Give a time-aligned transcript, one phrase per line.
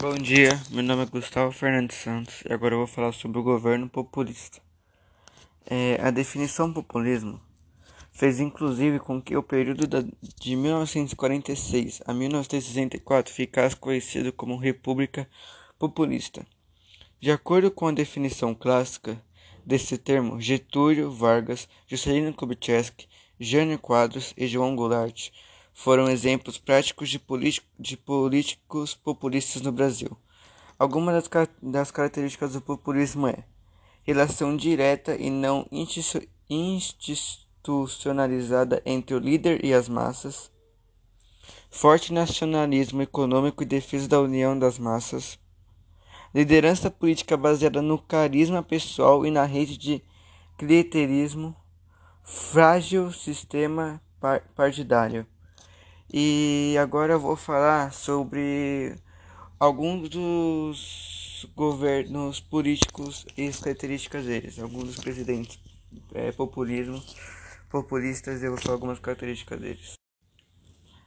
[0.00, 3.42] Bom dia, meu nome é Gustavo Fernandes Santos e agora eu vou falar sobre o
[3.42, 4.58] governo populista.
[5.66, 7.38] É, a definição populismo
[8.10, 10.02] fez inclusive com que o período da,
[10.40, 15.28] de 1946 a 1964 ficasse conhecido como República
[15.78, 16.46] Populista.
[17.20, 19.22] De acordo com a definição clássica
[19.66, 23.06] desse termo, Getúlio Vargas, Juscelino Kubitschek,
[23.38, 25.28] Jânio Quadros e João Goulart
[25.82, 27.18] foram exemplos práticos de,
[27.78, 30.14] de políticos populistas no Brasil.
[30.78, 33.44] Algumas das, das, características do populismo é
[34.02, 35.66] relação direta e não
[36.50, 40.52] institucionalizada entre o líder e as massas,
[41.70, 45.38] forte nacionalismo econômico e defesa da união das massas,
[46.34, 50.04] liderança política baseada no carisma pessoal e na rede de
[50.58, 51.56] clientelismo,
[52.22, 53.98] frágil sistema
[54.54, 55.26] partidário.
[56.12, 58.96] E agora eu vou falar sobre
[59.60, 65.60] alguns dos governos políticos e as características deles, alguns dos presidentes
[66.12, 67.00] é, populismo,
[67.70, 69.92] populistas, eu vou falar algumas características deles.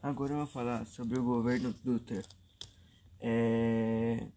[0.00, 2.22] Agora eu vou falar sobre o governo Dutra.
[3.20, 4.28] É...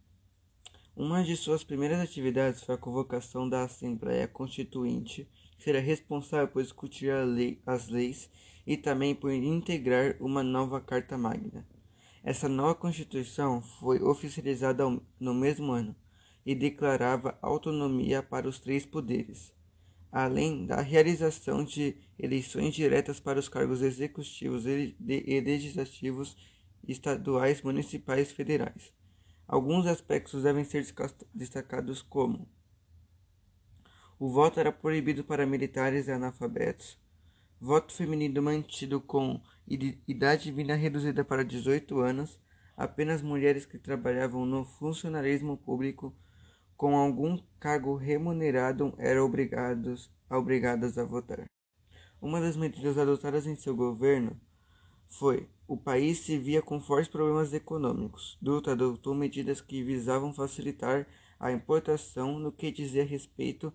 [1.00, 6.64] Uma de suas primeiras atividades foi a convocação da Assembleia Constituinte, que será responsável por
[6.64, 8.28] discutir lei, as leis
[8.66, 11.68] e também por integrar uma nova Carta Magna.
[12.24, 14.86] Essa nova Constituição foi oficializada
[15.20, 15.96] no mesmo ano
[16.44, 19.54] e declarava autonomia para os três poderes,
[20.12, 24.96] além da realização de eleições diretas para os cargos executivos e
[25.46, 26.36] legislativos
[26.88, 28.98] estaduais, municipais e federais.
[29.48, 30.86] Alguns aspectos devem ser
[31.34, 32.50] destacados como
[34.20, 37.00] o voto era proibido para militares e analfabetos,
[37.62, 39.40] voto feminino mantido com
[40.08, 42.42] idade mínima reduzida para 18 anos,
[42.76, 46.14] apenas mulheres que trabalhavam no funcionalismo público
[46.76, 51.46] com algum cargo remunerado eram obrigados, obrigadas a votar.
[52.20, 54.40] Uma das medidas adotadas em seu governo
[55.08, 58.38] foi o país se via com fortes problemas econômicos.
[58.42, 61.06] Dutra adotou medidas que visavam facilitar
[61.40, 63.74] a importação no que dizia respeito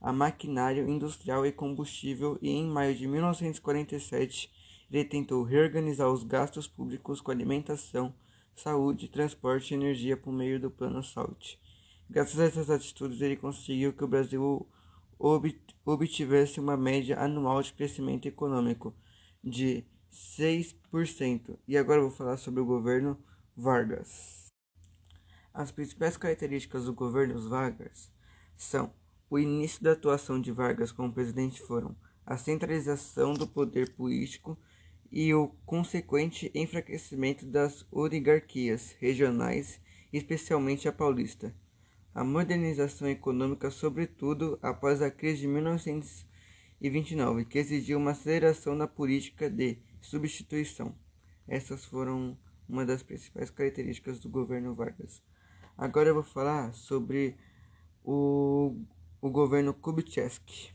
[0.00, 4.50] a maquinário industrial e combustível e em maio de 1947
[4.90, 8.14] ele tentou reorganizar os gastos públicos com alimentação,
[8.54, 11.58] saúde, transporte e energia por meio do Plano SALT.
[12.08, 14.66] Graças a essas atitudes ele conseguiu que o Brasil
[15.84, 18.94] obtivesse uma média anual de crescimento econômico
[19.42, 21.58] de 6%.
[21.66, 23.18] E agora vou falar sobre o governo
[23.56, 24.46] Vargas.
[25.52, 28.10] As principais características do governo Vargas
[28.56, 28.92] são
[29.28, 34.58] o início da atuação de Vargas como presidente foram a centralização do poder político
[35.10, 39.80] e o consequente enfraquecimento das oligarquias regionais,
[40.12, 41.54] especialmente a paulista.
[42.14, 49.50] A modernização econômica, sobretudo após a crise de 1929, que exigiu uma aceleração na política
[49.50, 50.94] de substituição.
[51.46, 52.38] Essas foram
[52.68, 55.22] uma das principais características do governo Vargas.
[55.76, 57.36] Agora eu vou falar sobre
[58.02, 58.76] o
[59.24, 60.74] o governo Kubitschek.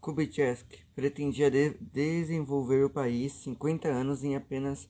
[0.00, 4.88] Kubitschek pretendia de desenvolver o país 50 anos em apenas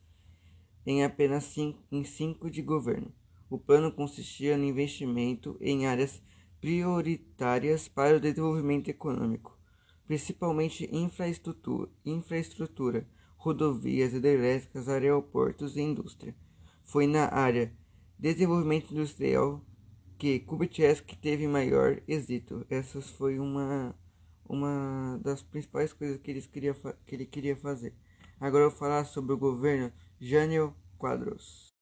[0.84, 3.10] em apenas cinco, em cinco de governo.
[3.48, 6.20] O plano consistia no investimento em áreas
[6.60, 9.53] prioritárias para o desenvolvimento econômico,
[10.06, 13.06] principalmente infraestrutura, infraestrutura
[13.36, 16.34] rodovias hidrelétricas, aeroportos e indústria.
[16.82, 17.72] Foi na área
[18.18, 19.62] desenvolvimento industrial
[20.16, 22.64] que Kubitschek teve maior êxito.
[22.70, 23.94] Essa foi uma,
[24.48, 26.74] uma das principais coisas que, ele queria
[27.06, 27.94] que ele queria fazer.
[28.40, 31.74] Agora eu vou falar sobre o governo Jânio Quadros.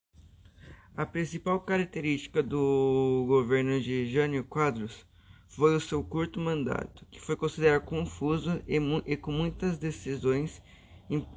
[0.97, 5.07] A principal característica do governo de Jânio Quadros
[5.53, 10.63] foi o seu curto mandato, que foi considerado confuso e, e com muitas decisões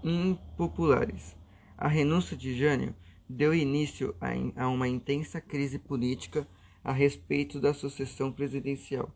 [0.02, 1.36] impopulares.
[1.78, 2.96] A renúncia de Jânio
[3.28, 6.48] deu início a, a uma intensa crise política
[6.82, 9.14] a respeito da sucessão presidencial.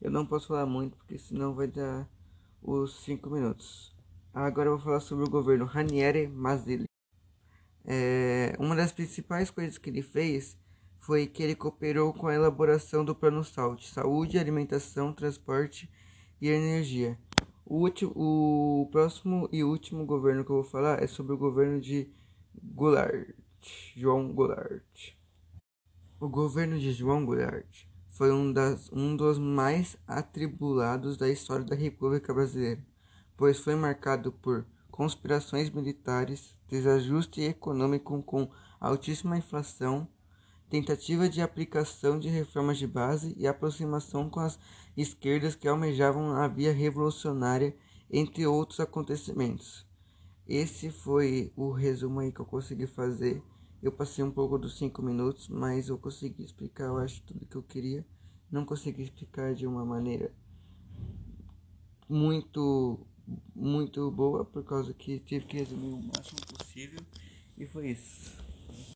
[0.00, 2.08] Eu não posso falar muito porque senão vai dar
[2.62, 3.94] os cinco minutos.
[4.32, 6.86] Agora eu vou falar sobre o governo Ranieri Mazzilli.
[7.84, 10.56] É, uma das principais coisas que ele fez
[11.08, 15.90] foi que ele cooperou com a elaboração do Plano SALT, Saúde, Alimentação, Transporte
[16.38, 17.18] e Energia.
[17.64, 21.80] O, último, o próximo e último governo que eu vou falar é sobre o governo
[21.80, 22.12] de
[22.62, 23.26] Goulart,
[23.96, 25.14] João Goulart.
[26.20, 31.74] O governo de João Goulart foi um, das, um dos mais atribulados da história da
[31.74, 32.84] República Brasileira,
[33.34, 40.06] pois foi marcado por conspirações militares, desajuste econômico com altíssima inflação,
[40.68, 44.58] tentativa de aplicação de reformas de base e aproximação com as
[44.96, 47.74] esquerdas que almejavam a via revolucionária,
[48.10, 49.86] entre outros acontecimentos.
[50.46, 53.42] Esse foi o resumo aí que eu consegui fazer.
[53.82, 57.56] Eu passei um pouco dos cinco minutos, mas eu consegui explicar, eu acho, tudo que
[57.56, 58.04] eu queria.
[58.50, 60.32] Não consegui explicar de uma maneira
[62.08, 63.06] muito,
[63.54, 67.00] muito boa, por causa que tive que resumir o máximo possível.
[67.58, 68.47] E foi isso.